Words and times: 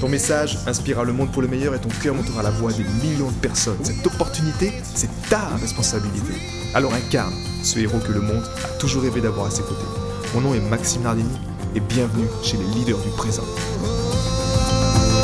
Ton 0.00 0.10
message 0.10 0.58
inspirera 0.66 1.04
le 1.04 1.14
monde 1.14 1.32
pour 1.32 1.40
le 1.40 1.48
meilleur 1.48 1.74
et 1.74 1.80
ton 1.80 1.88
cœur 1.88 2.14
montera 2.14 2.42
la 2.42 2.50
voix 2.50 2.70
des 2.70 2.84
millions 2.84 3.30
de 3.30 3.40
personnes. 3.40 3.82
Cette 3.82 4.06
opportunité, 4.06 4.70
c'est 4.82 5.08
ta 5.30 5.56
responsabilité. 5.56 6.34
Alors 6.74 6.92
incarne 6.92 7.32
ce 7.62 7.78
héros 7.78 7.98
que 8.00 8.12
le 8.12 8.20
monde 8.20 8.44
a 8.62 8.68
toujours 8.78 9.02
rêvé 9.04 9.22
d'avoir 9.22 9.46
à 9.46 9.50
ses 9.50 9.62
côtés. 9.62 9.86
Mon 10.34 10.42
nom 10.42 10.54
est 10.54 10.60
Maxime 10.60 11.00
Nardini 11.00 11.38
et 11.74 11.80
bienvenue 11.80 12.28
chez 12.42 12.58
les 12.58 12.66
leaders 12.66 12.98
du 12.98 13.08
présent. 13.16 13.44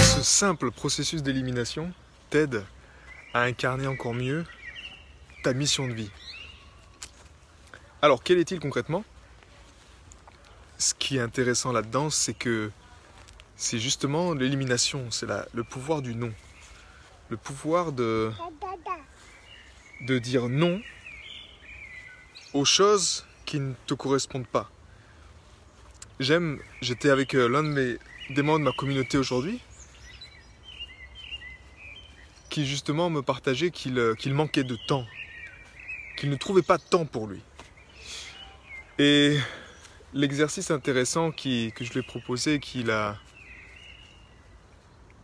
Ce 0.01 0.23
simple 0.23 0.71
processus 0.71 1.23
d'élimination 1.23 1.93
t'aide 2.31 2.65
à 3.35 3.43
incarner 3.43 3.87
encore 3.87 4.15
mieux 4.15 4.47
ta 5.45 5.53
mission 5.53 5.87
de 5.87 5.93
vie. 5.93 6.11
Alors, 8.01 8.23
quel 8.23 8.39
est-il 8.39 8.59
concrètement? 8.59 9.05
Ce 10.79 10.95
qui 10.95 11.19
est 11.19 11.21
intéressant 11.21 11.73
là-dedans, 11.73 12.09
c'est 12.09 12.33
que 12.35 12.71
c'est 13.63 13.79
justement 13.79 14.35
l'élimination, 14.35 15.13
c'est 15.13 15.27
le 15.53 15.63
pouvoir 15.63 16.03
du 16.03 16.17
non. 16.17 16.33
Le 17.29 17.37
pouvoir 17.37 17.93
de, 17.93 18.33
dire 20.01 20.49
non 20.49 20.83
aux 22.55 22.65
choses 22.65 23.25
qui 23.47 23.61
ne 23.61 23.75
te 23.87 23.95
correspondent 23.95 24.49
pas. 24.49 24.69
J'aime, 26.19 26.59
j'étais 26.81 27.09
avec 27.09 27.35
euh, 27.35 27.49
l'un 27.49 27.63
de 27.63 27.69
mes, 27.69 27.99
des 28.35 28.43
membres 28.43 28.59
de 28.59 28.65
ma 28.65 28.73
communauté 28.73 29.17
aujourd'hui, 29.17 29.61
qui 32.51 32.67
justement 32.67 33.11
me 33.11 33.23
partageait 33.23 33.71
qu'il 33.71 33.97
euh, 33.99 34.15
manquait 34.27 34.65
de 34.65 34.77
temps, 34.89 35.07
qu'il 36.17 36.31
ne 36.31 36.37
trouvait 36.37 36.63
pas 36.63 36.79
de 36.79 36.83
temps 36.83 37.07
pour 37.07 37.29
lui. 37.29 37.41
Et 38.99 39.39
l'exercice 40.13 40.73
intéressant 40.73 41.31
que 41.31 41.71
je 41.81 41.93
lui 41.93 42.01
ai 42.01 42.03
proposé, 42.03 42.59
qu'il 42.59 42.91
a, 42.91 43.19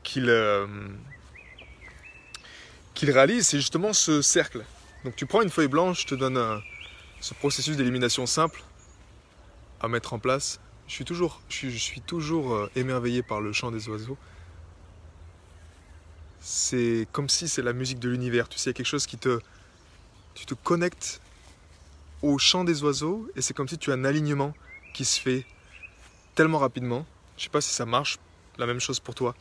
qu'il 0.09 0.31
euh, 0.31 0.67
qu'il 2.95 3.11
réalise, 3.11 3.47
c'est 3.47 3.59
justement 3.59 3.93
ce 3.93 4.23
cercle. 4.23 4.65
Donc 5.05 5.15
tu 5.17 5.27
prends 5.27 5.43
une 5.43 5.51
feuille 5.51 5.69
blanche, 5.69 6.03
je 6.03 6.07
te 6.07 6.15
donne 6.15 6.63
ce 7.21 7.35
processus 7.35 7.77
d'élimination 7.77 8.25
simple 8.25 8.63
à 9.81 9.89
mettre 9.89 10.15
en 10.15 10.19
place. 10.19 10.61
Je 10.87 10.95
suis 10.95 11.05
toujours, 11.05 11.43
je 11.51 11.67
euh, 11.69 12.69
émerveillé 12.75 13.23
par 13.23 13.43
le 13.43 13.53
chant 13.53 13.71
des 13.71 13.87
oiseaux. 13.89 14.17
C'est 16.41 17.07
comme 17.13 17.29
si 17.29 17.47
c'est 17.47 17.63
la 17.63 17.75
musique 17.75 17.99
de 17.99 18.09
l'univers. 18.09 18.49
Tu 18.49 18.59
sais, 18.59 18.71
il 18.71 18.73
y 18.73 18.77
a 18.77 18.79
quelque 18.79 18.87
chose 18.87 19.07
qui 19.07 19.19
te, 19.19 19.39
tu 20.35 20.47
te 20.47 20.55
connectes 20.55 21.21
au 22.23 22.39
chant 22.39 22.65
des 22.65 22.83
oiseaux 22.83 23.29
et 23.37 23.43
c'est 23.43 23.53
comme 23.53 23.69
si 23.69 23.77
tu 23.77 23.91
as 23.93 23.95
un 23.95 24.05
alignement 24.05 24.55
qui 24.95 25.05
se 25.05 25.21
fait 25.21 25.45
tellement 26.35 26.59
rapidement. 26.59 27.05
Je 27.37 27.45
sais 27.45 27.51
pas 27.51 27.61
si 27.61 27.71
ça 27.71 27.85
marche. 27.85 28.19
La 28.57 28.67
même 28.67 28.81
chose 28.81 28.99
pour 28.99 29.15
toi. 29.15 29.37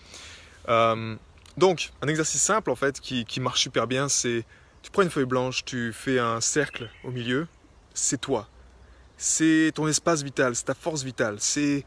Euh, 0.70 1.16
donc, 1.58 1.92
un 2.02 2.08
exercice 2.08 2.42
simple 2.42 2.70
en 2.70 2.76
fait 2.76 3.00
qui, 3.00 3.40
marche 3.40 3.62
super 3.62 3.88
bien, 3.88 4.10
c'est 4.10 4.46
tu 4.82 4.92
prends 4.92 5.02
une 5.02 5.10
feuille 5.10 5.26
blanche, 5.26 5.66
tu 5.66 5.92
fais 5.92 6.20
un 6.20 6.40
cercle 6.40 6.90
au 7.04 7.12
milieu, 7.12 7.48
c'est 7.94 8.22
toi. 8.22 8.48
C'est 9.18 9.72
ton 9.74 9.88
espace 9.88 10.22
vital, 10.22 10.56
c'est 10.56 10.66
ta 10.66 10.76
force 10.76 11.04
vitale, 11.04 11.38
c'est 11.40 11.84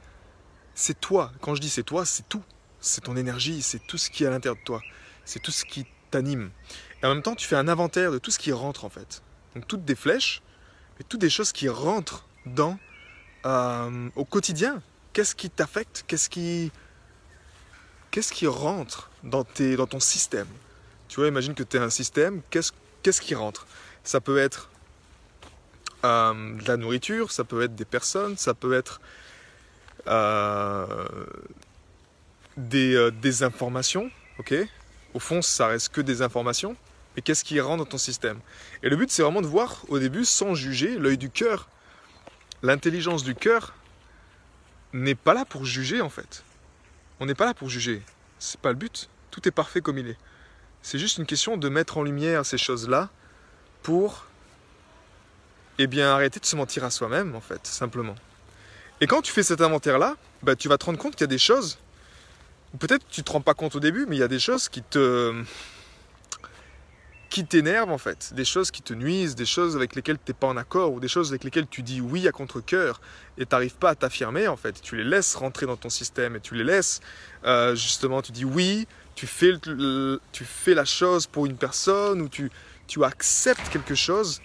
c'est 0.75 0.99
toi. 0.99 1.33
Quand 1.41 1.55
je 1.55 1.61
dis 1.61 1.69
c'est 1.69 1.83
toi, 1.83 2.05
c'est 2.05 2.29
tout. 2.29 2.43
C'est 2.81 3.03
ton 3.03 3.17
énergie, 3.17 3.63
c'est 3.63 3.87
tout 3.87 3.99
ce 3.99 4.11
qui 4.11 4.25
est 4.25 4.27
à 4.27 4.31
l'intérieur 4.31 4.57
de 4.57 4.65
toi. 4.65 4.81
C'est 5.25 5.41
tout 5.41 5.51
ce 5.51 5.65
qui 5.65 5.87
t'anime. 6.11 6.51
Et 7.03 7.07
en 7.07 7.15
même 7.15 7.23
temps, 7.23 7.35
tu 7.35 7.47
fais 7.47 7.57
un 7.57 7.69
inventaire 7.69 8.11
de 8.11 8.19
tout 8.19 8.31
ce 8.31 8.39
qui 8.39 8.53
rentre 8.53 8.85
en 8.85 8.89
fait. 8.89 9.23
Donc 9.55 9.69
toutes 9.69 9.85
des 9.85 9.95
flèches, 9.95 10.43
mais 10.99 11.05
toutes 11.09 11.21
des 11.21 11.31
choses 11.31 11.53
qui 11.53 11.69
rentrent 11.69 12.27
dans 12.47 12.79
euh, 13.47 14.09
au 14.17 14.25
quotidien. 14.25 14.83
Qu'est-ce 15.13 15.35
qui 15.35 15.51
t'affecte? 15.51 16.05
Qu'est-ce 16.07 16.31
qui 16.31 16.73
qu'est-ce 18.11 18.33
qui 18.33 18.47
rentre 18.47 19.11
dans, 19.23 19.45
tes, 19.45 19.77
dans 19.77 19.87
ton 19.87 20.01
système? 20.01 20.49
Tu 21.09 21.17
vois, 21.17 21.29
imagine 21.29 21.55
que 21.55 21.63
tu 21.63 21.77
es 21.77 21.81
un 21.81 21.91
système, 21.91 22.43
qu'est-ce, 22.51 22.73
qu'est-ce 23.03 23.21
qui 23.21 23.35
rentre? 23.35 23.67
Ça 24.05 24.21
peut 24.21 24.39
être 24.39 24.71
euh, 26.05 26.57
de 26.57 26.67
la 26.67 26.77
nourriture, 26.77 27.31
ça 27.33 27.45
peut 27.45 27.63
être 27.63 27.75
des 27.75 27.85
personnes, 27.85 28.37
ça 28.37 28.55
peut 28.55 28.75
être 28.75 29.01
euh, 30.07 30.87
des, 32.57 32.95
euh, 32.95 33.11
des, 33.11 33.43
informations, 33.43 34.11
ok? 34.39 34.55
Au 35.15 35.19
fond, 35.19 35.43
ça 35.43 35.67
reste 35.67 35.91
que 35.91 36.01
des 36.01 36.23
informations, 36.23 36.77
mais 37.15 37.23
qu'est-ce 37.23 37.45
qui 37.45 37.61
rentre 37.61 37.85
dans 37.85 37.91
ton 37.91 37.99
système? 37.99 38.39
Et 38.83 38.89
le 38.89 38.97
but, 38.97 39.11
c'est 39.11 39.23
vraiment 39.23 39.43
de 39.43 39.47
voir 39.47 39.85
au 39.89 39.99
début, 39.99 40.25
sans 40.25 40.55
juger, 40.55 40.97
l'œil 40.97 41.19
du 41.19 41.31
cœur. 41.31 41.69
L'intelligence 42.63 43.25
du 43.25 43.35
cœur 43.35 43.75
n'est 44.93 45.15
pas 45.15 45.35
là 45.35 45.45
pour 45.45 45.65
juger, 45.65 46.01
en 46.01 46.09
fait. 46.09 46.45
On 47.21 47.27
n'est 47.27 47.35
pas 47.35 47.45
là 47.45 47.55
pour 47.55 47.69
juger. 47.69 48.03
C'est 48.39 48.61
pas 48.61 48.71
le 48.71 48.77
but. 48.77 49.09
Tout 49.31 49.47
est 49.47 49.53
parfait 49.53 49.81
comme 49.81 49.99
il 49.99 50.09
est. 50.09 50.17
C'est 50.83 50.99
juste 50.99 51.19
une 51.19 51.27
question 51.27 51.57
de 51.57 51.69
mettre 51.69 51.99
en 51.99 52.03
lumière 52.03 52.45
ces 52.47 52.59
choses-là 52.59 53.11
pour 53.83 54.27
eh 55.79 55.87
bien, 55.87 56.11
arrêter 56.11 56.41
de 56.41 56.45
se 56.45 56.57
mentir 56.57 56.85
à 56.85 56.91
soi-même, 56.91 57.35
en 57.35 57.41
fait, 57.41 57.67
simplement. 57.67 58.15
Et 59.01 59.07
quand 59.07 59.23
tu 59.23 59.33
fais 59.33 59.43
cet 59.43 59.61
inventaire-là, 59.63 60.17
bah, 60.43 60.57
tu 60.57 60.69
vas 60.69 60.77
te 60.77 60.85
rendre 60.85 60.99
compte 60.99 61.13
qu'il 61.13 61.23
y 61.23 61.25
a 61.25 61.27
des 61.27 61.39
choses, 61.39 61.79
peut-être 62.79 63.07
tu 63.09 63.21
ne 63.21 63.25
te 63.25 63.33
rends 63.33 63.41
pas 63.41 63.55
compte 63.55 63.75
au 63.77 63.81
début, 63.81 64.05
mais 64.07 64.17
il 64.17 64.19
y 64.19 64.23
a 64.23 64.29
des 64.29 64.39
choses 64.39 64.69
qui 64.69 64.83
te, 64.83 65.43
qui 67.31 67.47
t'énervent 67.47 67.93
en 67.93 67.99
fait, 67.99 68.35
des 68.35 68.45
choses 68.45 68.73
qui 68.73 68.83
te 68.83 68.93
nuisent, 68.93 69.37
des 69.37 69.47
choses 69.47 69.77
avec 69.77 69.95
lesquelles 69.95 70.19
tu 70.19 70.33
n'es 70.33 70.35
pas 70.35 70.49
en 70.49 70.57
accord, 70.57 70.93
ou 70.93 71.01
des 71.01 71.09
choses 71.09 71.31
avec 71.31 71.45
lesquelles 71.45 71.69
tu 71.69 71.83
dis 71.83 72.01
oui 72.01 72.27
à 72.27 72.33
contre-coeur 72.33 73.01
et 73.39 73.47
tu 73.47 73.55
n'arrives 73.55 73.77
pas 73.77 73.91
à 73.91 73.95
t'affirmer 73.95 74.49
en 74.49 74.57
fait. 74.57 74.83
Tu 74.83 74.97
les 74.97 75.05
laisses 75.05 75.37
rentrer 75.37 75.65
dans 75.65 75.77
ton 75.77 75.89
système 75.89 76.35
et 76.37 76.41
tu 76.41 76.57
les 76.57 76.65
laisses, 76.65 77.01
euh, 77.45 77.77
justement, 77.77 78.21
tu 78.21 78.33
dis 78.33 78.45
oui, 78.45 78.89
tu 79.15 79.29
fais, 79.29 79.53
tu 80.33 80.45
fais 80.45 80.75
la 80.75 80.85
chose 80.85 81.29
pour 81.29 81.47
une 81.47 81.57
personne 81.57 82.21
ou 82.21 82.29
tu, 82.29 82.51
tu 82.89 83.05
acceptes 83.05 83.69
quelque 83.71 83.95
chose. 83.95 84.43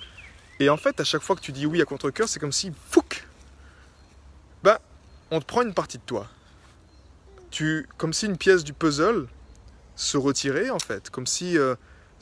Et 0.60 0.70
en 0.70 0.78
fait, 0.78 1.00
à 1.00 1.04
chaque 1.04 1.24
fois 1.24 1.36
que 1.36 1.42
tu 1.42 1.52
dis 1.52 1.66
oui 1.66 1.82
à 1.82 1.86
contre-coeur, 1.86 2.30
c'est 2.30 2.40
comme 2.40 2.52
si, 2.52 2.72
fouc, 2.92 3.28
bah, 4.64 4.80
on 5.32 5.40
te 5.40 5.46
prend 5.46 5.64
une 5.64 5.74
partie 5.74 5.98
de 5.98 6.04
toi. 6.04 6.28
Tu, 7.50 7.88
comme 7.98 8.14
si 8.14 8.28
une 8.28 8.38
pièce 8.38 8.64
du 8.64 8.74
puzzle 8.74 9.28
se 9.96 10.18
retirait 10.18 10.70
en 10.70 10.80
fait, 10.80 11.10
comme 11.10 11.26
si 11.26 11.58
euh, 11.58 11.76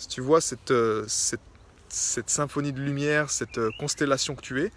tu 0.08 0.22
vois 0.22 0.40
euh, 0.72 1.06
cette, 1.08 2.30
symphonie 2.30 2.74
de 2.74 2.81
lumière, 2.81 3.30
cette 3.30 3.58
euh, 3.58 3.69
constellation 3.80 4.36
que 4.36 4.41
tu 4.41 4.62
es, 4.62 4.72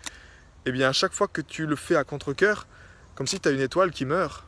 eh 0.66 0.72
bien 0.72 0.88
à 0.88 0.92
chaque 0.92 1.12
fois 1.12 1.28
que 1.28 1.40
tu 1.40 1.66
le 1.66 1.76
fais 1.76 1.96
à 1.96 2.04
contre-coeur, 2.04 2.66
comme 3.14 3.26
si 3.26 3.40
tu 3.40 3.48
as 3.48 3.52
une 3.52 3.60
étoile 3.60 3.90
qui 3.90 4.04
meurt. 4.04 4.44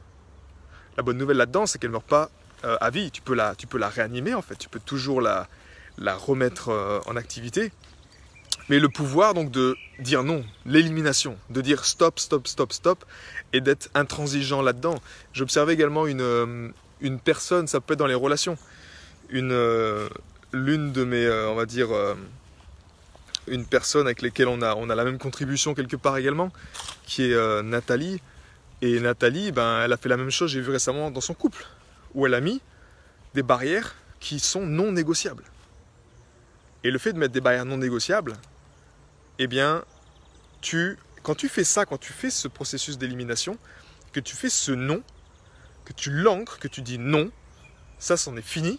La 0.97 1.03
bonne 1.03 1.17
nouvelle 1.17 1.37
là-dedans, 1.37 1.67
c'est 1.67 1.79
qu'elle 1.79 1.91
ne 1.91 1.93
meurt 1.93 2.07
pas 2.07 2.31
euh, 2.65 2.77
à 2.81 2.91
vie. 2.91 3.11
Tu 3.11 3.23
peux, 3.23 3.35
la, 3.35 3.55
tu 3.55 3.67
peux 3.67 3.79
la 3.79 3.89
réanimer 3.89 4.35
en 4.35 4.43
fait, 4.43 4.57
tu 4.57 4.69
peux 4.69 4.81
toujours 4.81 5.21
la, 5.21 5.49
la 5.97 6.15
remettre 6.15 7.03
en 7.07 7.17
activité. 7.17 7.73
Mais 8.69 8.79
le 8.79 8.89
pouvoir 8.91 9.33
donc 9.33 9.51
de 9.51 9.77
dire 10.01 10.25
non, 10.25 10.45
l'élimination, 10.67 11.39
de 11.49 11.63
dire 11.63 11.87
stop, 11.87 12.19
stop, 12.19 12.47
stop, 12.47 12.73
stop, 12.73 13.05
et 13.55 13.63
d'être 13.63 13.89
intransigeant 13.95 14.61
là-dedans. 14.61 14.97
J'observais 15.33 15.73
également 15.73 16.07
une, 16.07 16.73
une 17.01 17.19
personne, 17.19 17.67
ça 17.67 17.81
peut 17.81 17.95
être 17.95 17.99
dans 17.99 18.07
les 18.07 18.15
relations, 18.15 18.59
une, 19.31 19.53
l'une 20.53 20.93
de 20.93 21.05
mes, 21.05 21.25
euh, 21.25 21.51
on 21.51 21.55
va 21.55 21.67
dire, 21.67 21.95
euh, 21.95 22.15
une 23.47 23.67
personne 23.67 24.07
avec 24.07 24.23
laquelle 24.23 24.49
on 24.49 24.63
a, 24.63 24.75
on 24.75 24.91
a 24.91 24.95
la 24.95 25.05
même 25.05 25.19
contribution 25.19 25.75
quelque 25.75 25.97
part 25.97 26.17
également, 26.17 26.51
qui 27.05 27.25
est 27.25 27.35
euh, 27.35 27.63
Nathalie. 27.63 28.21
Et 28.81 29.01
Nathalie, 29.01 29.53
ben, 29.53 29.83
elle 29.85 29.93
a 29.93 29.97
fait 29.97 30.09
la 30.09 30.17
même 30.17 30.31
chose, 30.31 30.51
j'ai 30.51 30.61
vu 30.61 30.71
récemment 30.71 31.11
dans 31.11 31.21
son 31.21 31.35
couple, 31.35 31.67
où 32.15 32.27
elle 32.27 32.35
a 32.35 32.41
mis 32.41 32.61
des 33.35 33.43
barrières 33.43 33.97
qui 34.21 34.39
sont 34.39 34.67
non 34.67 34.93
négociables. 34.93 35.45
Et 36.85 36.91
le 36.91 36.99
fait 36.99 37.13
de 37.13 37.19
mettre 37.19 37.33
des 37.33 37.41
barrières 37.41 37.65
non 37.65 37.79
négociables, 37.79 38.35
eh 39.39 39.47
bien, 39.47 39.85
tu, 40.61 40.97
quand 41.23 41.35
tu 41.35 41.49
fais 41.49 41.65
ça, 41.65 41.87
quand 41.87 41.99
tu 41.99 42.13
fais 42.13 42.31
ce 42.31 42.47
processus 42.49 42.99
d'élimination, 42.99 43.59
que 44.13 44.21
tu 44.21 44.37
fais 44.37 44.49
ce 44.49 44.73
non, 44.73 45.03
que 45.85 45.93
tu 45.93 46.11
l'ancres, 46.11 46.59
que 46.59 46.69
tu 46.69 46.83
dis 46.83 46.99
non, 46.99 47.31
ça 47.99 48.17
c'en 48.17 48.37
est 48.37 48.43
fini, 48.43 48.79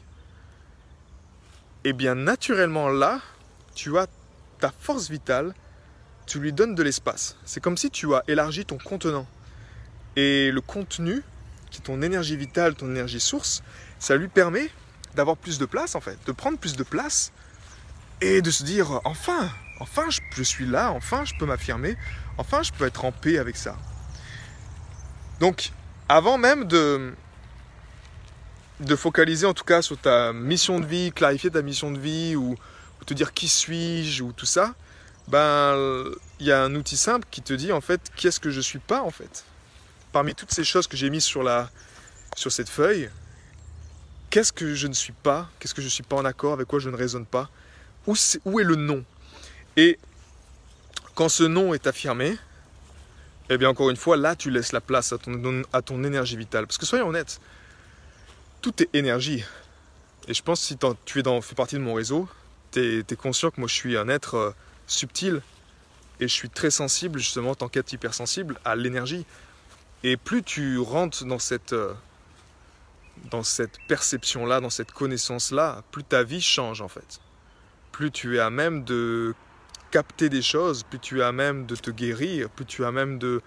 eh 1.83 1.93
bien 1.93 2.15
naturellement 2.15 2.89
là, 2.89 3.21
tu 3.75 3.97
as 3.97 4.07
ta 4.59 4.71
force 4.77 5.09
vitale, 5.09 5.53
tu 6.25 6.39
lui 6.39 6.53
donnes 6.53 6.75
de 6.75 6.83
l'espace. 6.83 7.37
C'est 7.45 7.61
comme 7.61 7.77
si 7.77 7.89
tu 7.89 8.13
as 8.13 8.23
élargi 8.27 8.65
ton 8.65 8.77
contenant. 8.77 9.27
Et 10.15 10.51
le 10.51 10.61
contenu, 10.61 11.23
qui 11.71 11.79
est 11.79 11.83
ton 11.83 12.01
énergie 12.01 12.35
vitale, 12.35 12.75
ton 12.75 12.89
énergie 12.89 13.19
source, 13.19 13.63
ça 13.99 14.15
lui 14.15 14.27
permet 14.27 14.69
d'avoir 15.15 15.37
plus 15.37 15.57
de 15.57 15.65
place 15.65 15.95
en 15.95 16.01
fait, 16.01 16.17
de 16.25 16.31
prendre 16.31 16.57
plus 16.57 16.75
de 16.75 16.83
place 16.83 17.31
et 18.21 18.41
de 18.41 18.51
se 18.51 18.63
dire 18.63 18.99
enfin, 19.05 19.49
enfin 19.79 20.07
je, 20.09 20.43
suis 20.43 20.65
là, 20.65 20.91
enfin 20.91 21.25
je 21.25 21.33
peux 21.39 21.45
m'affirmer, 21.45 21.95
enfin 22.37 22.63
je 22.63 22.71
peux 22.71 22.85
être 22.85 23.05
en 23.05 23.11
paix 23.11 23.37
avec 23.37 23.55
ça. 23.55 23.75
Donc 25.39 25.71
avant 26.09 26.37
même 26.37 26.65
de, 26.65 27.13
de 28.79 28.95
focaliser 28.95 29.45
en 29.45 29.53
tout 29.53 29.63
cas 29.63 29.81
sur 29.81 29.97
ta 29.97 30.33
mission 30.33 30.79
de 30.79 30.85
vie, 30.85 31.11
clarifier 31.11 31.51
ta 31.51 31.61
mission 31.61 31.91
de 31.91 31.99
vie 31.99 32.35
ou, 32.35 32.55
te 33.05 33.13
dire 33.13 33.33
qui 33.33 33.47
suis-je 33.47 34.21
ou 34.21 34.33
tout 34.33 34.45
ça, 34.45 34.75
ben 35.27 35.75
il 36.39 36.45
y 36.45 36.51
a 36.51 36.63
un 36.63 36.75
outil 36.75 36.97
simple 36.97 37.25
qui 37.31 37.41
te 37.41 37.53
dit 37.53 37.71
en 37.71 37.81
fait 37.81 38.01
qu'est-ce 38.15 38.39
que 38.39 38.51
je 38.51 38.61
suis 38.61 38.79
pas 38.79 39.01
en 39.01 39.09
fait. 39.09 39.45
Parmi 40.11 40.35
toutes 40.35 40.51
ces 40.51 40.63
choses 40.63 40.85
que 40.85 40.95
j'ai 40.95 41.09
mises 41.09 41.23
sur 41.23 41.41
la 41.41 41.69
sur 42.35 42.51
cette 42.51 42.69
feuille, 42.69 43.09
qu'est-ce 44.29 44.53
que 44.53 44.75
je 44.75 44.87
ne 44.87 44.93
suis 44.93 45.13
pas, 45.13 45.49
qu'est-ce 45.59 45.73
que 45.73 45.81
je 45.81 45.87
suis 45.87 46.03
pas 46.03 46.17
en 46.17 46.25
accord, 46.25 46.53
avec 46.53 46.67
quoi 46.67 46.79
je 46.79 46.89
ne 46.89 46.95
raisonne 46.95 47.25
pas, 47.25 47.49
où, 48.05 48.13
est, 48.13 48.39
où 48.45 48.59
est 48.59 48.63
le 48.63 48.75
non? 48.75 49.03
Et 49.75 49.97
quand 51.15 51.29
ce 51.29 51.43
non 51.43 51.73
est 51.73 51.87
affirmé, 51.87 52.37
eh 53.49 53.57
bien 53.57 53.69
encore 53.69 53.89
une 53.89 53.97
fois, 53.97 54.17
là 54.17 54.35
tu 54.35 54.51
laisses 54.51 54.71
la 54.71 54.81
place 54.81 55.11
à 55.13 55.17
ton, 55.17 55.63
à 55.73 55.81
ton 55.81 56.03
énergie 56.03 56.37
vitale. 56.37 56.67
Parce 56.67 56.77
que 56.77 56.85
soyons 56.85 57.07
honnêtes, 57.09 57.39
tout 58.61 58.81
est 58.81 58.89
énergie. 58.93 59.43
Et 60.27 60.33
je 60.33 60.43
pense 60.43 60.61
que 60.61 60.65
si 60.67 60.77
tu 61.05 61.19
es 61.19 61.23
dans, 61.23 61.41
fais 61.41 61.55
partie 61.55 61.75
de 61.75 61.81
mon 61.81 61.93
réseau, 61.93 62.27
tu 62.71 62.99
es, 62.99 63.15
conscient 63.15 63.51
que 63.51 63.59
moi 63.59 63.67
je 63.67 63.73
suis 63.73 63.97
un 63.97 64.09
être 64.09 64.35
euh, 64.35 64.51
subtil 64.85 65.41
et 66.19 66.27
je 66.27 66.33
suis 66.33 66.49
très 66.49 66.69
sensible 66.69 67.19
justement 67.19 67.51
en 67.51 67.55
tant 67.55 67.69
qu'être 67.69 67.91
hypersensible 67.93 68.59
à 68.65 68.75
l'énergie. 68.75 69.25
Et 70.03 70.17
plus 70.17 70.43
tu 70.43 70.77
rentres 70.77 71.25
dans 71.25 71.39
cette, 71.39 71.73
euh, 71.73 71.93
dans 73.31 73.43
cette 73.43 73.79
perception-là, 73.87 74.59
dans 74.59 74.69
cette 74.69 74.91
connaissance-là, 74.91 75.83
plus 75.91 76.03
ta 76.03 76.23
vie 76.23 76.41
change 76.41 76.81
en 76.81 76.89
fait. 76.89 77.19
Plus 77.91 78.11
tu 78.11 78.37
es 78.37 78.39
à 78.39 78.49
même 78.49 78.83
de 78.83 79.33
capter 79.91 80.29
des 80.29 80.41
choses, 80.41 80.83
plus 80.83 80.99
tu 80.99 81.21
es 81.21 81.23
à 81.23 81.31
même 81.31 81.65
de 81.65 81.75
te 81.75 81.89
guérir, 81.89 82.49
plus 82.49 82.65
tu 82.65 82.83
es 82.83 82.85
à 82.85 82.91
même 82.91 83.17
de, 83.17 83.41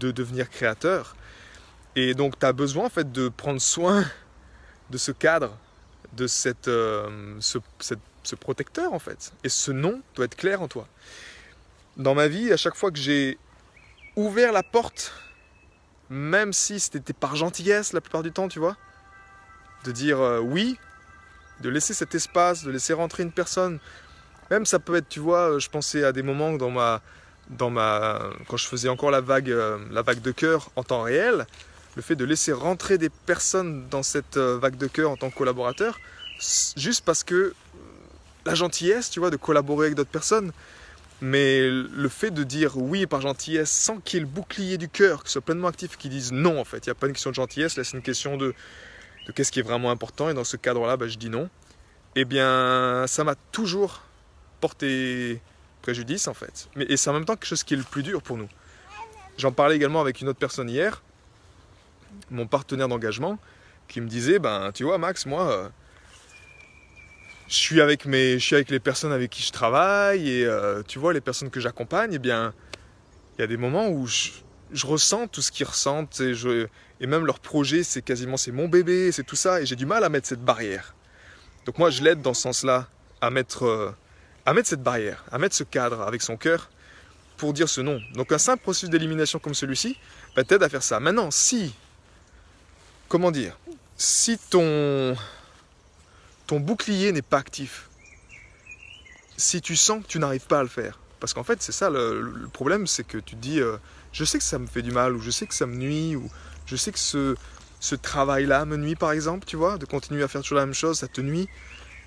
de 0.00 0.10
devenir 0.10 0.50
créateur. 0.50 1.16
Et 1.96 2.14
donc 2.14 2.38
tu 2.38 2.46
as 2.46 2.52
besoin 2.52 2.86
en 2.86 2.90
fait 2.90 3.10
de 3.10 3.28
prendre 3.28 3.60
soin 3.60 4.04
de 4.90 4.98
ce 4.98 5.12
cadre, 5.12 5.56
de 6.12 6.26
cette, 6.26 6.68
euh, 6.68 7.36
ce, 7.40 7.58
ce 8.22 8.34
protecteur 8.34 8.92
en 8.92 8.98
fait. 8.98 9.32
Et 9.44 9.48
ce 9.48 9.70
nom 9.70 10.02
doit 10.14 10.24
être 10.24 10.36
clair 10.36 10.60
en 10.62 10.68
toi. 10.68 10.86
Dans 11.96 12.14
ma 12.14 12.28
vie, 12.28 12.52
à 12.52 12.56
chaque 12.56 12.76
fois 12.76 12.90
que 12.90 12.98
j'ai 12.98 13.38
ouvert 14.16 14.52
la 14.52 14.62
porte, 14.62 15.12
même 16.08 16.52
si 16.52 16.80
c'était 16.80 17.12
par 17.12 17.36
gentillesse 17.36 17.92
la 17.92 18.00
plupart 18.00 18.22
du 18.22 18.32
temps, 18.32 18.48
tu 18.48 18.58
vois, 18.58 18.76
de 19.84 19.92
dire 19.92 20.20
euh, 20.20 20.40
oui, 20.40 20.78
de 21.60 21.68
laisser 21.68 21.94
cet 21.94 22.14
espace, 22.14 22.64
de 22.64 22.70
laisser 22.70 22.92
rentrer 22.92 23.22
une 23.22 23.32
personne. 23.32 23.78
Même 24.50 24.66
ça 24.66 24.78
peut 24.78 24.96
être, 24.96 25.08
tu 25.08 25.20
vois, 25.20 25.52
euh, 25.52 25.58
je 25.58 25.70
pensais 25.70 26.02
à 26.02 26.12
des 26.12 26.22
moments 26.22 26.52
dans 26.52 26.70
ma, 26.70 27.00
dans 27.48 27.70
ma, 27.70 28.20
quand 28.48 28.56
je 28.56 28.66
faisais 28.66 28.88
encore 28.88 29.10
la 29.10 29.20
vague, 29.20 29.54
la 29.90 30.02
vague 30.02 30.20
de 30.20 30.32
cœur 30.32 30.70
en 30.76 30.82
temps 30.82 31.02
réel, 31.02 31.46
le 31.96 32.02
fait 32.02 32.16
de 32.16 32.24
laisser 32.24 32.52
rentrer 32.52 32.98
des 32.98 33.10
personnes 33.10 33.88
dans 33.88 34.02
cette 34.02 34.36
vague 34.36 34.76
de 34.76 34.86
cœur 34.86 35.10
en 35.10 35.16
tant 35.16 35.30
que 35.30 35.36
collaborateur, 35.36 35.98
juste 36.76 37.04
parce 37.04 37.24
que 37.24 37.54
la 38.46 38.54
gentillesse, 38.54 39.10
tu 39.10 39.20
vois, 39.20 39.30
de 39.30 39.36
collaborer 39.36 39.86
avec 39.86 39.96
d'autres 39.96 40.10
personnes, 40.10 40.52
mais 41.20 41.68
le 41.68 42.08
fait 42.08 42.30
de 42.30 42.44
dire 42.44 42.78
oui 42.78 43.06
par 43.06 43.20
gentillesse 43.20 43.70
sans 43.70 43.98
qu'il 43.98 44.18
y 44.18 44.22
ait 44.22 44.24
le 44.24 44.26
bouclier 44.26 44.78
du 44.78 44.88
cœur 44.88 45.22
qui 45.22 45.32
soit 45.32 45.42
pleinement 45.42 45.68
actif, 45.68 45.98
qui 45.98 46.08
dise 46.08 46.32
non 46.32 46.58
en 46.58 46.64
fait, 46.64 46.86
il 46.86 46.88
n'y 46.88 46.92
a 46.92 46.94
pas 46.94 47.08
une 47.08 47.12
question 47.12 47.30
de 47.30 47.34
gentillesse, 47.34 47.76
là 47.76 47.84
c'est 47.84 47.96
une 47.96 48.02
question 48.02 48.36
de 48.36 48.54
de 49.26 49.32
qu'est-ce 49.32 49.52
qui 49.52 49.60
est 49.60 49.62
vraiment 49.62 49.90
important. 49.90 50.28
Et 50.30 50.34
dans 50.34 50.44
ce 50.44 50.56
cadre-là, 50.56 50.96
bah, 50.96 51.08
je 51.08 51.18
dis 51.18 51.30
non. 51.30 51.48
Eh 52.16 52.24
bien, 52.24 53.04
ça 53.06 53.24
m'a 53.24 53.34
toujours 53.52 54.02
porté 54.60 55.40
préjudice 55.82 56.28
en 56.28 56.34
fait. 56.34 56.68
Mais, 56.76 56.84
et 56.88 56.96
c'est 56.96 57.10
en 57.10 57.14
même 57.14 57.24
temps 57.24 57.36
quelque 57.36 57.46
chose 57.46 57.64
qui 57.64 57.74
est 57.74 57.76
le 57.76 57.82
plus 57.82 58.02
dur 58.02 58.22
pour 58.22 58.36
nous. 58.36 58.48
J'en 59.38 59.52
parlais 59.52 59.76
également 59.76 60.00
avec 60.00 60.20
une 60.20 60.28
autre 60.28 60.38
personne 60.38 60.68
hier, 60.68 61.02
mon 62.30 62.46
partenaire 62.46 62.88
d'engagement, 62.88 63.38
qui 63.88 64.00
me 64.00 64.08
disait, 64.08 64.38
ben 64.38 64.70
tu 64.72 64.84
vois 64.84 64.98
Max, 64.98 65.26
moi, 65.26 65.50
euh, 65.50 65.68
je 67.48 67.56
suis 67.56 67.80
avec 67.80 68.06
mes, 68.06 68.38
je 68.38 68.44
suis 68.44 68.54
avec 68.54 68.70
les 68.70 68.78
personnes 68.78 69.12
avec 69.12 69.30
qui 69.30 69.42
je 69.42 69.50
travaille 69.50 70.30
et 70.30 70.46
euh, 70.46 70.82
tu 70.86 71.00
vois 71.00 71.12
les 71.12 71.20
personnes 71.20 71.50
que 71.50 71.58
j'accompagne, 71.58 72.12
eh 72.14 72.18
bien, 72.18 72.54
il 73.36 73.40
y 73.40 73.44
a 73.44 73.48
des 73.48 73.56
moments 73.56 73.88
où 73.88 74.06
je, 74.06 74.30
ressens 74.84 75.26
tout 75.26 75.42
ce 75.42 75.50
qu'ils 75.50 75.66
ressentent 75.66 76.20
et, 76.20 77.06
même 77.06 77.26
leur 77.26 77.40
projet, 77.40 77.82
c'est 77.82 78.02
quasiment 78.02 78.36
c'est 78.36 78.52
mon 78.52 78.68
bébé, 78.68 79.10
c'est 79.10 79.24
tout 79.24 79.34
ça 79.34 79.60
et 79.60 79.66
j'ai 79.66 79.74
du 79.74 79.84
mal 79.84 80.04
à 80.04 80.08
mettre 80.08 80.28
cette 80.28 80.44
barrière. 80.44 80.94
Donc 81.66 81.78
moi, 81.78 81.90
je 81.90 82.02
l'aide 82.02 82.22
dans 82.22 82.34
ce 82.34 82.42
sens-là 82.42 82.88
à 83.20 83.30
mettre, 83.30 83.64
euh, 83.64 83.90
à 84.46 84.54
mettre 84.54 84.68
cette 84.68 84.82
barrière, 84.82 85.24
à 85.32 85.38
mettre 85.38 85.56
ce 85.56 85.64
cadre 85.64 86.02
avec 86.02 86.22
son 86.22 86.36
cœur 86.36 86.70
pour 87.36 87.52
dire 87.52 87.68
ce 87.68 87.80
non. 87.80 88.00
Donc 88.14 88.30
un 88.30 88.38
simple 88.38 88.62
processus 88.62 88.90
d'élimination 88.90 89.40
comme 89.40 89.54
celui-ci 89.54 89.96
va 90.36 90.44
t'aider 90.44 90.64
à 90.64 90.68
faire 90.68 90.84
ça. 90.84 91.00
Maintenant, 91.00 91.32
si, 91.32 91.74
comment 93.10 93.32
dire, 93.32 93.58
si 93.96 94.38
ton, 94.38 95.16
bouclier 96.48 97.10
n'est 97.12 97.22
pas 97.22 97.38
actif, 97.38 97.90
si 99.36 99.60
tu 99.60 99.74
sens 99.76 100.02
que 100.02 100.08
tu 100.08 100.18
n'arrives 100.20 100.46
pas 100.46 100.60
à 100.60 100.62
le 100.62 100.68
faire, 100.68 100.98
parce 101.18 101.34
qu'en 101.34 101.42
fait 101.42 101.60
c'est 101.60 101.72
ça 101.72 101.90
le, 101.90 102.48
problème, 102.52 102.86
c'est 102.86 103.04
que 103.04 103.18
tu 103.18 103.34
te 103.34 103.40
dis, 103.40 103.60
euh, 103.60 103.76
je 104.12 104.24
sais 104.24 104.38
que 104.38 104.44
ça 104.44 104.60
me 104.60 104.66
fait 104.66 104.82
du 104.82 104.92
mal, 104.92 105.14
ou 105.14 105.20
je 105.20 105.30
sais 105.30 105.46
que 105.46 105.54
ça 105.54 105.66
me 105.66 105.74
nuit, 105.74 106.14
ou 106.14 106.30
je 106.66 106.76
sais 106.76 106.92
que 106.92 107.00
ce, 107.00 107.94
travail-là 107.96 108.64
me 108.64 108.76
nuit 108.76 108.94
par 108.94 109.10
exemple, 109.10 109.44
tu 109.44 109.56
vois, 109.56 109.76
de 109.76 109.86
continuer 109.86 110.22
à 110.22 110.28
faire 110.28 110.42
toujours 110.42 110.58
la 110.58 110.66
même 110.66 110.74
chose, 110.74 111.00
ça 111.00 111.08
te 111.08 111.20
nuit, 111.20 111.48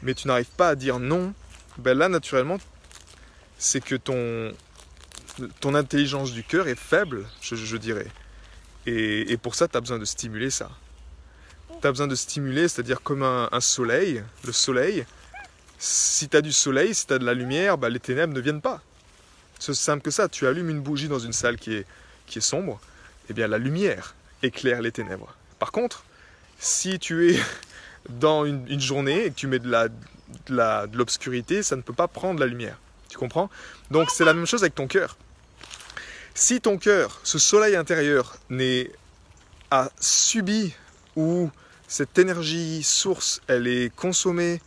mais 0.03 0.13
tu 0.13 0.29
n'arrives 0.29 0.55
pas 0.55 0.69
à 0.69 0.75
dire 0.75 0.99
non, 0.99 1.33
ben 1.79 1.97
là 1.97 2.07
naturellement, 2.07 2.59
c'est 3.57 3.83
que 3.83 3.95
ton, 3.95 4.53
ton 5.59 5.75
intelligence 5.75 6.31
du 6.31 6.45
cœur 6.45 6.69
est 6.69 6.79
faible, 6.79 7.25
je, 7.41 7.77
dirais. 7.77 8.07
Et, 8.85 9.37
pour 9.37 9.55
ça, 9.55 9.67
tu 9.67 9.75
as 9.75 9.81
besoin 9.81 9.99
de 9.99 10.05
stimuler 10.05 10.49
ça. 10.49 10.69
Tu 11.83 11.87
as 11.87 11.91
besoin 11.91 12.07
de 12.07 12.15
stimuler, 12.15 12.69
c'est-à-dire 12.69 13.01
comme 13.01 13.23
un, 13.23 13.59
soleil, 13.59 14.23
le 14.45 14.53
soleil. 14.53 15.05
Si 15.77 16.29
tu 16.29 16.37
as 16.37 16.41
du 16.41 16.53
soleil, 16.53 16.95
si 16.95 17.05
tu 17.05 17.11
as 17.11 17.19
de 17.19 17.25
la 17.25 17.33
lumière, 17.33 17.77
ben 17.77 17.89
les 17.89 17.99
ténèbres 17.99 18.33
ne 18.33 18.39
viennent 18.39 18.61
pas. 18.61 18.79
C'est 19.59 19.73
simple 19.73 20.01
que 20.01 20.09
ça. 20.09 20.29
Tu 20.29 20.47
allumes 20.47 20.69
une 20.69 20.79
bougie 20.79 21.09
dans 21.09 21.19
une 21.19 21.33
salle 21.33 21.57
qui 21.57 21.73
est, 21.73 21.85
qui 22.25 22.37
est 22.37 22.41
sombre, 22.41 22.79
et 23.23 23.31
eh 23.31 23.33
bien 23.33 23.49
la 23.49 23.57
lumière 23.57 24.15
éclaire 24.43 24.81
les 24.81 24.93
ténèbres. 24.93 25.35
Par 25.59 25.73
contre, 25.73 26.05
si 26.57 26.99
tu 26.99 27.29
es 27.29 27.39
dans 28.09 28.45
une, 28.45 28.79
journée 28.79 29.25
et 29.25 29.31
que 29.31 29.35
tu 29.35 29.47
mets 29.47 29.59
de 29.59 29.69
la, 29.69 29.89
de 30.87 30.97
l'obscurité, 30.97 31.63
ça 31.63 31.75
ne 31.75 31.81
peut 31.81 31.91
pas 31.91 32.07
prendre 32.07 32.39
la 32.39 32.45
lumière. 32.45 32.79
Tu 33.09 33.17
comprends? 33.17 33.49
Donc 33.91 34.09
c'est 34.09 34.23
la 34.23 34.33
même 34.33 34.47
chose 34.47 34.63
avec 34.63 34.75
ton 34.75 34.87
cœur. 34.87 35.17
Si 36.33 36.61
ton 36.61 36.77
cœur, 36.77 37.19
ce 37.25 37.39
soleil 37.39 37.75
intérieur, 37.75 38.37
n'est 38.49 38.89
a 39.69 39.91
subi 39.99 40.73
ou 41.17 41.51
cette 41.93 42.17
énergie 42.17 42.81
source, 42.81 43.39
elle 43.45 43.67
est 43.67 43.95
consommée 43.95 44.59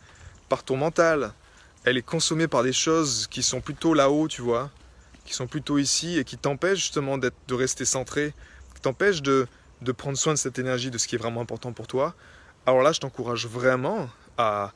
par 0.47 0.63
ton 0.63 0.77
mental, 0.77 1.33
elle 1.83 1.97
est 1.97 2.01
consommée 2.01 2.47
par 2.47 2.63
des 2.63 2.71
choses 2.71 3.27
qui 3.27 3.43
sont 3.43 3.59
plutôt 3.59 3.93
là-haut, 3.93 4.29
tu 4.29 4.41
vois, 4.41 4.71
qui 5.25 5.33
sont 5.33 5.45
plutôt 5.45 5.77
ici 5.77 6.17
et 6.17 6.23
qui 6.23 6.37
t'empêchent 6.37 6.79
justement 6.79 7.17
de 7.17 7.31
rester 7.49 7.83
centré, 7.83 8.33
qui 8.75 8.79
t'empêchent 8.79 9.21
de, 9.21 9.45
de 9.81 9.91
prendre 9.91 10.17
soin 10.17 10.35
de 10.35 10.37
cette 10.37 10.57
énergie, 10.57 10.89
de 10.89 10.97
ce 10.97 11.05
qui 11.05 11.15
est 11.15 11.17
vraiment 11.17 11.41
important 11.41 11.73
pour 11.73 11.85
toi, 11.85 12.15
alors 12.65 12.81
là, 12.81 12.93
je 12.93 13.01
t'encourage 13.01 13.45
vraiment 13.45 14.09
à, 14.37 14.71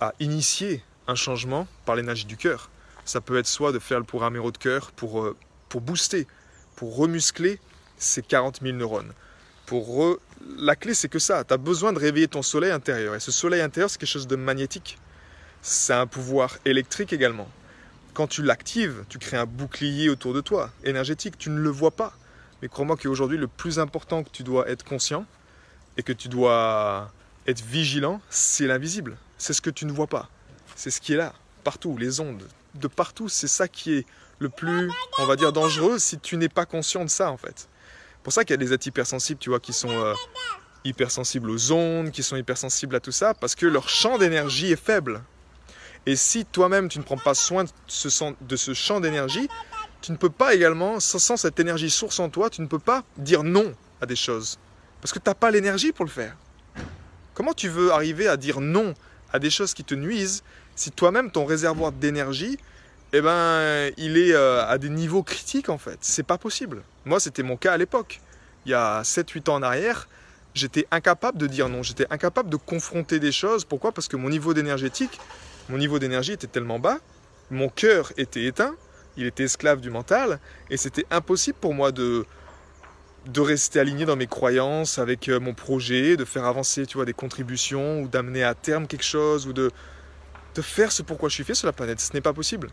à, 0.00 0.14
initier 0.18 0.82
un 1.06 1.14
changement 1.14 1.68
par 1.86 1.94
l'énergie 1.94 2.26
du 2.26 2.36
cœur. 2.36 2.70
Ça 3.04 3.20
peut 3.20 3.38
être 3.38 3.46
soit 3.46 3.70
de 3.70 3.78
faire 3.78 4.00
le 4.00 4.04
programme 4.04 4.34
héros 4.34 4.50
de 4.50 4.58
cœur 4.58 4.90
pour, 4.90 5.22
euh, 5.22 5.36
pour 5.68 5.80
booster, 5.80 6.26
pour 6.74 6.96
remuscler 6.96 7.60
ces 7.98 8.20
40 8.20 8.62
000 8.62 8.76
neurones. 8.76 9.12
Pour 9.66 10.18
La 10.58 10.76
clé, 10.76 10.94
c'est 10.94 11.08
que 11.08 11.18
ça. 11.18 11.44
Tu 11.44 11.54
as 11.54 11.56
besoin 11.56 11.92
de 11.92 11.98
réveiller 11.98 12.28
ton 12.28 12.42
soleil 12.42 12.70
intérieur. 12.70 13.14
Et 13.14 13.20
ce 13.20 13.32
soleil 13.32 13.60
intérieur, 13.60 13.90
c'est 13.90 13.98
quelque 13.98 14.08
chose 14.08 14.26
de 14.26 14.36
magnétique. 14.36 14.98
C'est 15.62 15.94
un 15.94 16.06
pouvoir 16.06 16.58
électrique 16.64 17.12
également. 17.12 17.48
Quand 18.12 18.26
tu 18.26 18.42
l'actives, 18.42 19.04
tu 19.08 19.18
crées 19.18 19.38
un 19.38 19.46
bouclier 19.46 20.08
autour 20.08 20.34
de 20.34 20.40
toi, 20.40 20.70
énergétique. 20.84 21.38
Tu 21.38 21.50
ne 21.50 21.58
le 21.58 21.70
vois 21.70 21.90
pas. 21.90 22.12
Mais 22.62 22.68
crois-moi 22.68 22.96
qu'aujourd'hui, 22.96 23.38
le 23.38 23.48
plus 23.48 23.78
important 23.78 24.22
que 24.22 24.30
tu 24.30 24.42
dois 24.42 24.68
être 24.68 24.84
conscient 24.84 25.26
et 25.96 26.02
que 26.02 26.12
tu 26.12 26.28
dois 26.28 27.10
être 27.46 27.62
vigilant, 27.62 28.20
c'est 28.30 28.66
l'invisible. 28.66 29.16
C'est 29.38 29.52
ce 29.52 29.60
que 29.60 29.70
tu 29.70 29.86
ne 29.86 29.92
vois 29.92 30.06
pas. 30.06 30.28
C'est 30.76 30.90
ce 30.90 31.00
qui 31.00 31.14
est 31.14 31.16
là, 31.16 31.32
partout, 31.62 31.96
les 31.96 32.20
ondes. 32.20 32.46
De 32.74 32.88
partout, 32.88 33.28
c'est 33.28 33.48
ça 33.48 33.68
qui 33.68 33.94
est 33.94 34.06
le 34.38 34.48
plus, 34.48 34.90
on 35.18 35.26
va 35.26 35.36
dire, 35.36 35.52
dangereux 35.52 35.98
si 35.98 36.18
tu 36.18 36.36
n'es 36.36 36.48
pas 36.48 36.66
conscient 36.66 37.04
de 37.04 37.10
ça, 37.10 37.30
en 37.30 37.36
fait. 37.36 37.68
Pour 38.24 38.32
ça 38.32 38.42
qu'il 38.42 38.54
y 38.54 38.54
a 38.54 38.56
des 38.56 38.72
êtres 38.72 38.86
hypersensibles, 38.86 39.38
tu 39.38 39.50
vois, 39.50 39.60
qui 39.60 39.74
sont 39.74 39.90
euh, 39.90 40.14
hypersensibles 40.84 41.50
aux 41.50 41.72
ondes, 41.72 42.10
qui 42.10 42.22
sont 42.22 42.36
hypersensibles 42.36 42.96
à 42.96 43.00
tout 43.00 43.12
ça, 43.12 43.34
parce 43.34 43.54
que 43.54 43.66
leur 43.66 43.90
champ 43.90 44.16
d'énergie 44.16 44.72
est 44.72 44.82
faible. 44.82 45.22
Et 46.06 46.16
si 46.16 46.46
toi-même 46.46 46.88
tu 46.88 46.98
ne 46.98 47.04
prends 47.04 47.18
pas 47.18 47.34
soin 47.34 47.64
de 47.64 47.70
ce, 47.86 48.74
champ 48.74 49.00
d'énergie, 49.00 49.46
tu 50.00 50.10
ne 50.10 50.16
peux 50.16 50.30
pas 50.30 50.54
également, 50.54 51.00
sans, 51.00 51.36
cette 51.36 51.60
énergie 51.60 51.90
source 51.90 52.18
en 52.18 52.30
toi, 52.30 52.48
tu 52.48 52.62
ne 52.62 52.66
peux 52.66 52.78
pas 52.78 53.04
dire 53.18 53.42
non 53.42 53.74
à 54.00 54.06
des 54.06 54.16
choses. 54.16 54.58
Parce 55.02 55.12
que 55.12 55.18
tu 55.18 55.28
n'as 55.28 55.34
pas 55.34 55.50
l'énergie 55.50 55.92
pour 55.92 56.06
le 56.06 56.10
faire. 56.10 56.34
Comment 57.34 57.52
tu 57.52 57.68
veux 57.68 57.92
arriver 57.92 58.26
à 58.26 58.38
dire 58.38 58.62
non 58.62 58.94
à 59.34 59.38
des 59.38 59.50
choses 59.50 59.74
qui 59.74 59.84
te 59.84 59.94
nuisent 59.94 60.44
si 60.76 60.90
toi-même 60.90 61.30
ton 61.30 61.44
réservoir 61.44 61.92
d'énergie 61.92 62.58
eh 63.12 63.20
ben, 63.20 63.92
il 63.98 64.16
est 64.16 64.32
euh, 64.32 64.66
à 64.66 64.78
des 64.78 64.88
niveaux 64.88 65.22
critiques 65.22 65.68
en 65.68 65.78
fait? 65.78 65.98
C'est 66.00 66.22
pas 66.22 66.38
possible. 66.38 66.82
Moi, 67.04 67.20
c'était 67.20 67.42
mon 67.42 67.56
cas 67.56 67.72
à 67.72 67.76
l'époque. 67.76 68.20
Il 68.66 68.70
y 68.70 68.74
a 68.74 69.02
7-8 69.02 69.50
ans 69.50 69.54
en 69.56 69.62
arrière, 69.62 70.08
j'étais 70.54 70.86
incapable 70.90 71.38
de 71.38 71.46
dire 71.46 71.68
non. 71.68 71.82
J'étais 71.82 72.06
incapable 72.10 72.48
de 72.48 72.56
confronter 72.56 73.20
des 73.20 73.32
choses. 73.32 73.64
Pourquoi? 73.64 73.92
Parce 73.92 74.08
que 74.08 74.16
mon 74.16 74.30
niveau 74.30 74.54
d'énergétique, 74.54 75.20
mon 75.68 75.78
niveau 75.78 75.98
d'énergie 75.98 76.32
était 76.32 76.46
tellement 76.46 76.78
bas, 76.78 76.98
mon 77.50 77.68
cœur 77.68 78.12
était 78.16 78.44
éteint, 78.44 78.74
il 79.16 79.26
était 79.26 79.44
esclave 79.44 79.80
du 79.80 79.90
mental, 79.90 80.40
et 80.70 80.76
c'était 80.76 81.06
impossible 81.10 81.58
pour 81.60 81.74
moi 81.74 81.92
de, 81.92 82.24
de 83.26 83.40
rester 83.40 83.80
aligné 83.80 84.04
dans 84.04 84.16
mes 84.16 84.26
croyances 84.26 84.98
avec 84.98 85.28
euh, 85.28 85.40
mon 85.40 85.54
projet, 85.54 86.16
de 86.16 86.24
faire 86.24 86.44
avancer 86.44 86.86
tu 86.86 86.96
vois, 86.96 87.04
des 87.04 87.12
contributions 87.12 88.00
ou 88.02 88.08
d'amener 88.08 88.44
à 88.44 88.54
terme 88.54 88.86
quelque 88.86 89.04
chose 89.04 89.46
ou 89.46 89.52
de, 89.52 89.70
de 90.54 90.62
faire 90.62 90.92
ce 90.92 91.02
pourquoi 91.02 91.28
je 91.28 91.34
suis 91.34 91.44
fait 91.44 91.54
sur 91.54 91.66
la 91.66 91.72
planète. 91.72 92.00
Ce 92.00 92.12
n'est 92.12 92.20
pas 92.20 92.32
possible. 92.32 92.68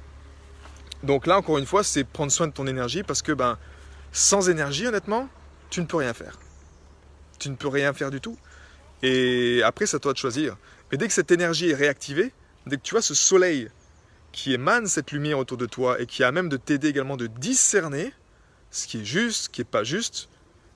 Donc 1.04 1.26
là, 1.26 1.38
encore 1.38 1.58
une 1.58 1.66
fois, 1.66 1.84
c'est 1.84 2.04
prendre 2.04 2.32
soin 2.32 2.48
de 2.48 2.54
ton 2.54 2.68
énergie 2.68 3.04
parce 3.04 3.22
que 3.22 3.32
ben, 3.32 3.58
sans 4.12 4.50
énergie, 4.50 4.88
honnêtement, 4.88 5.30
tu 5.70 5.82
ne 5.82 5.86
peux 5.86 5.98
rien 5.98 6.14
faire. 6.14 6.38
Tu 7.40 7.50
ne 7.50 7.56
peux 7.56 7.68
rien 7.68 7.94
faire 7.94 8.12
du 8.12 8.22
tout. 8.22 8.38
Et 9.04 9.62
après, 9.64 9.86
c'est 9.86 9.98
à 9.98 10.00
toi 10.00 10.14
de 10.14 10.18
choisir. 10.18 10.58
Mais 10.92 10.98
dès 10.98 11.08
que 11.08 11.14
cette 11.14 11.32
énergie 11.32 11.70
est 11.70 11.76
réactivée, 11.76 12.34
dès 12.68 12.78
que 12.78 12.82
tu 12.82 12.92
vois 12.92 13.02
ce 13.02 13.14
soleil 13.14 13.70
qui 14.32 14.54
émane 14.54 14.88
cette 14.88 15.12
lumière 15.12 15.40
autour 15.40 15.58
de 15.58 15.66
toi 15.66 16.00
et 16.00 16.06
qui 16.06 16.24
a 16.24 16.32
même 16.32 16.50
de 16.50 16.58
t'aider 16.58 16.88
également 16.88 17.18
de 17.18 17.28
discerner 17.28 18.14
ce 18.70 18.88
qui 18.88 19.02
est 19.02 19.06
juste, 19.06 19.46
ce 19.46 19.50
qui 19.50 19.62
n'est 19.62 19.66
pas 19.66 19.84
juste, 19.84 20.30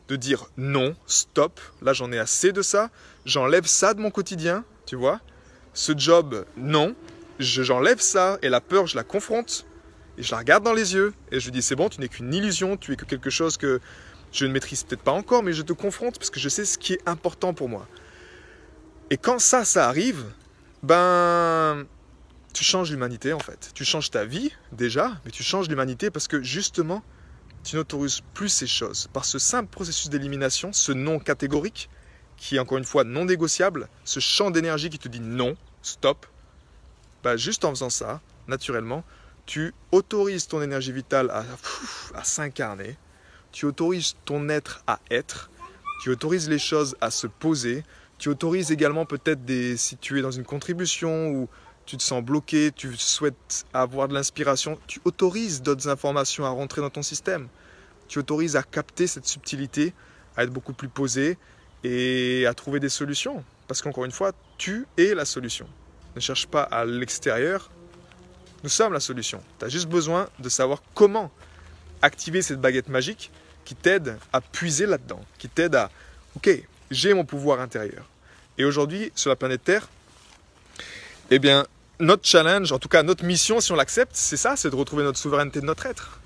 de 0.07 0.15
dire 0.15 0.45
non, 0.57 0.95
stop, 1.07 1.59
là 1.81 1.93
j'en 1.93 2.11
ai 2.11 2.19
assez 2.19 2.51
de 2.51 2.61
ça, 2.61 2.89
j'enlève 3.25 3.65
ça 3.65 3.93
de 3.93 4.01
mon 4.01 4.11
quotidien, 4.11 4.65
tu 4.85 4.95
vois. 4.95 5.21
Ce 5.73 5.97
job, 5.97 6.45
non, 6.57 6.95
j'enlève 7.39 7.99
ça 7.99 8.37
et 8.41 8.49
la 8.49 8.61
peur, 8.61 8.87
je 8.87 8.95
la 8.95 9.03
confronte 9.03 9.65
et 10.17 10.23
je 10.23 10.31
la 10.31 10.37
regarde 10.39 10.63
dans 10.63 10.73
les 10.73 10.93
yeux 10.93 11.13
et 11.31 11.39
je 11.39 11.45
lui 11.45 11.51
dis 11.51 11.61
c'est 11.61 11.75
bon, 11.75 11.89
tu 11.89 11.99
n'es 12.01 12.07
qu'une 12.07 12.33
illusion, 12.33 12.77
tu 12.77 12.93
es 12.93 12.95
que 12.95 13.05
quelque 13.05 13.29
chose 13.29 13.57
que 13.57 13.81
je 14.31 14.45
ne 14.45 14.51
maîtrise 14.51 14.83
peut-être 14.83 15.01
pas 15.01 15.11
encore, 15.11 15.43
mais 15.43 15.53
je 15.53 15.61
te 15.61 15.73
confronte 15.73 16.17
parce 16.17 16.29
que 16.29 16.39
je 16.39 16.49
sais 16.49 16.65
ce 16.65 16.77
qui 16.77 16.93
est 16.93 17.01
important 17.07 17.53
pour 17.53 17.69
moi. 17.69 17.87
Et 19.09 19.17
quand 19.17 19.39
ça, 19.39 19.65
ça 19.65 19.87
arrive, 19.87 20.25
ben, 20.83 21.85
tu 22.53 22.63
changes 22.63 22.91
l'humanité 22.91 23.33
en 23.33 23.39
fait. 23.39 23.71
Tu 23.73 23.85
changes 23.85 24.11
ta 24.11 24.25
vie 24.25 24.51
déjà, 24.71 25.19
mais 25.25 25.31
tu 25.31 25.43
changes 25.43 25.69
l'humanité 25.69 26.09
parce 26.09 26.27
que 26.27 26.41
justement, 26.41 27.03
tu 27.63 27.75
n'autorises 27.75 28.21
plus 28.33 28.49
ces 28.49 28.67
choses. 28.67 29.07
Par 29.13 29.25
ce 29.25 29.39
simple 29.39 29.69
processus 29.69 30.09
d'élimination, 30.09 30.71
ce 30.73 30.91
non 30.91 31.19
catégorique, 31.19 31.89
qui 32.37 32.57
est 32.57 32.59
encore 32.59 32.77
une 32.77 32.85
fois 32.85 33.03
non 33.03 33.25
négociable, 33.25 33.89
ce 34.03 34.19
champ 34.19 34.51
d'énergie 34.51 34.89
qui 34.89 34.99
te 34.99 35.07
dit 35.07 35.19
non, 35.19 35.55
stop, 35.81 36.25
ben, 37.23 37.37
juste 37.37 37.65
en 37.65 37.69
faisant 37.69 37.89
ça, 37.89 38.21
naturellement, 38.47 39.03
tu 39.45 39.73
autorises 39.91 40.47
ton 40.47 40.61
énergie 40.61 40.91
vitale 40.91 41.31
à, 41.31 42.23
s'incarner, 42.23 42.97
tu 43.51 43.65
autorises 43.65 44.15
ton 44.25 44.49
être 44.49 44.83
à 44.87 44.99
être, 45.11 45.49
tu 46.03 46.09
autorises 46.09 46.49
les 46.49 46.59
choses 46.59 46.95
à 47.01 47.11
se 47.11 47.27
poser, 47.27 47.83
tu 48.17 48.29
autorises 48.29 48.71
également 48.71 49.05
peut-être 49.05 49.41
si 49.77 49.97
tu 49.97 50.19
es 50.19 50.21
dans 50.21 50.31
une 50.31 50.45
contribution 50.45 51.29
ou 51.29 51.49
tu 51.85 51.97
te 51.97 52.03
sens 52.03 52.23
bloqué, 52.23 52.71
tu 52.75 52.95
souhaites 52.95 53.65
avoir 53.73 54.07
de 54.07 54.13
l'inspiration, 54.13 54.79
tu 54.87 54.99
autorises 55.05 55.61
d'autres 55.61 55.87
informations 55.87 56.45
à 56.45 56.49
rentrer 56.49 56.81
dans 56.81 56.89
ton 56.89 57.03
système. 57.03 57.47
Tu 58.07 58.19
autorises 58.19 58.55
à 58.55 58.63
capter 58.63 59.07
cette 59.07 59.25
subtilité, 59.25 59.93
à 60.35 60.43
être 60.43 60.51
beaucoup 60.51 60.73
plus 60.73 60.87
posé 60.87 61.37
et 61.83 62.45
à 62.47 62.53
trouver 62.53 62.79
des 62.79 62.89
solutions. 62.89 63.43
Parce 63.67 63.81
qu'encore 63.81 64.05
une 64.05 64.11
fois, 64.11 64.31
tu 64.57 64.87
es 64.97 65.13
la 65.13 65.25
solution. 65.25 65.67
Ne 66.15 66.21
cherche 66.21 66.47
pas 66.47 66.63
à 66.63 66.85
l'extérieur, 66.85 67.69
nous 68.65 68.69
sommes 68.69 68.93
la 68.93 68.99
solution. 68.99 69.43
Tu 69.59 69.65
as 69.65 69.69
juste 69.69 69.87
besoin 69.87 70.27
de 70.39 70.49
savoir 70.49 70.81
comment 70.95 71.29
activer 72.01 72.41
cette 72.41 72.59
baguette 72.59 72.89
magique 72.89 73.29
qui 73.63 73.75
t'aide 73.75 74.17
à 74.33 74.41
puiser 74.41 74.87
là-dedans, 74.87 75.23
qui 75.37 75.47
t'aide 75.47 75.75
à, 75.75 75.91
ok, 76.35 76.49
j'ai 76.89 77.13
mon 77.13 77.25
pouvoir 77.25 77.59
intérieur. 77.59 78.05
Et 78.57 78.65
aujourd'hui, 78.65 79.11
sur 79.13 79.29
la 79.29 79.35
planète 79.35 79.63
Terre, 79.63 79.87
eh 81.29 81.37
bien, 81.37 81.67
notre 81.99 82.25
challenge, 82.25 82.71
en 82.71 82.79
tout 82.79 82.89
cas 82.89 83.03
notre 83.03 83.23
mission, 83.23 83.61
si 83.61 83.71
on 83.71 83.75
l'accepte, 83.75 84.15
c'est 84.15 84.35
ça, 84.35 84.55
c'est 84.55 84.71
de 84.71 84.75
retrouver 84.75 85.03
notre 85.03 85.19
souveraineté 85.19 85.61
de 85.61 85.65
notre 85.65 85.85
être. 85.85 86.19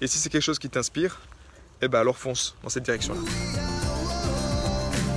Et 0.00 0.06
si 0.06 0.18
c'est 0.18 0.28
quelque 0.28 0.42
chose 0.42 0.60
qui 0.60 0.70
t'inspire, 0.70 1.20
eh 1.80 1.88
bien 1.88 1.98
alors 1.98 2.16
fonce 2.16 2.54
dans 2.62 2.68
cette 2.68 2.84
direction-là. 2.84 3.71